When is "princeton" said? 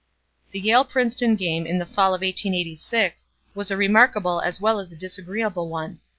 0.83-1.35